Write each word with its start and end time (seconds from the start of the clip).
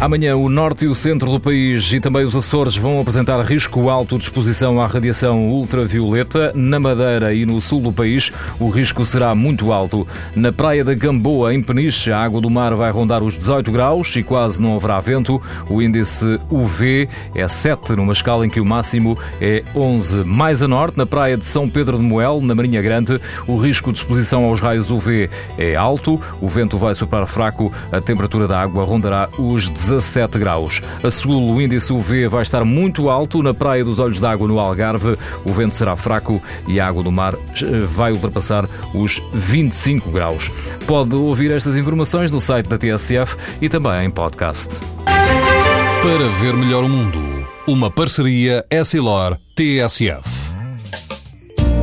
Amanhã, 0.00 0.34
o 0.34 0.48
norte 0.48 0.86
e 0.86 0.88
o 0.88 0.94
centro 0.94 1.30
do 1.30 1.38
país 1.38 1.92
e 1.92 2.00
também 2.00 2.24
os 2.24 2.34
Açores 2.34 2.74
vão 2.74 2.98
apresentar 2.98 3.38
risco 3.42 3.90
alto 3.90 4.16
de 4.16 4.24
exposição 4.24 4.80
à 4.80 4.86
radiação 4.86 5.44
ultravioleta. 5.44 6.52
Na 6.54 6.80
Madeira 6.80 7.34
e 7.34 7.44
no 7.44 7.60
sul 7.60 7.82
do 7.82 7.92
país, 7.92 8.32
o 8.58 8.70
risco 8.70 9.04
será 9.04 9.34
muito 9.34 9.74
alto. 9.74 10.08
Na 10.34 10.50
praia 10.50 10.82
da 10.82 10.94
Gamboa, 10.94 11.52
em 11.52 11.62
Peniche, 11.62 12.10
a 12.10 12.18
água 12.18 12.40
do 12.40 12.48
mar 12.48 12.74
vai 12.74 12.90
rondar 12.90 13.22
os 13.22 13.36
18 13.36 13.70
graus 13.70 14.16
e 14.16 14.22
quase 14.22 14.62
não 14.62 14.74
haverá 14.74 14.98
vento. 15.00 15.38
O 15.68 15.82
índice 15.82 16.40
UV 16.48 17.06
é 17.34 17.46
7, 17.46 17.92
numa 17.92 18.14
escala 18.14 18.46
em 18.46 18.48
que 18.48 18.58
o 18.58 18.64
máximo 18.64 19.18
é 19.38 19.62
11. 19.76 20.24
Mais 20.24 20.62
a 20.62 20.68
norte, 20.68 20.96
na 20.96 21.04
praia 21.04 21.36
de 21.36 21.44
São 21.44 21.68
Pedro 21.68 21.98
de 21.98 22.02
Moel, 22.02 22.40
na 22.40 22.54
Marinha 22.54 22.80
Grande, 22.80 23.20
o 23.46 23.58
risco 23.58 23.92
de 23.92 23.98
exposição 23.98 24.46
aos 24.46 24.60
raios 24.60 24.90
UV 24.90 25.28
é 25.58 25.76
alto. 25.76 26.18
O 26.40 26.48
vento 26.48 26.78
vai 26.78 26.94
soprar 26.94 27.26
fraco, 27.26 27.70
a 27.92 28.00
temperatura 28.00 28.48
da 28.48 28.58
água 28.58 28.82
rondará 28.82 29.28
os 29.38 29.68
17 29.68 29.89
17 29.90 30.38
graus. 30.38 30.80
A 31.02 31.10
sul, 31.10 31.52
o 31.52 31.60
índice 31.60 31.92
UV 31.92 32.28
vai 32.28 32.42
estar 32.42 32.64
muito 32.64 33.10
alto. 33.10 33.42
Na 33.42 33.52
Praia 33.52 33.84
dos 33.84 33.98
Olhos 33.98 34.20
d'Água, 34.20 34.46
no 34.46 34.60
Algarve, 34.60 35.16
o 35.44 35.52
vento 35.52 35.74
será 35.74 35.96
fraco 35.96 36.40
e 36.68 36.78
a 36.78 36.86
água 36.86 37.02
do 37.02 37.10
mar 37.10 37.34
eh, 37.34 37.80
vai 37.92 38.12
ultrapassar 38.12 38.68
os 38.94 39.20
25 39.34 40.10
graus. 40.10 40.50
Pode 40.86 41.14
ouvir 41.14 41.50
estas 41.50 41.76
informações 41.76 42.30
no 42.30 42.40
site 42.40 42.68
da 42.68 42.78
TSF 42.78 43.36
e 43.60 43.68
também 43.68 44.06
em 44.06 44.10
podcast. 44.10 44.68
Para 45.04 46.28
ver 46.40 46.54
melhor 46.54 46.84
o 46.84 46.88
mundo, 46.88 47.18
uma 47.66 47.90
parceria 47.90 48.64
Essilor-TSF. 48.70 50.39